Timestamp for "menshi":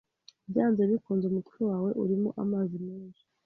2.87-3.23